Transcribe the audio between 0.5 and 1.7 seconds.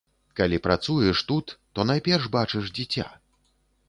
працуеш тут,